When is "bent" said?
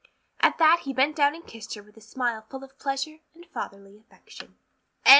0.93-1.15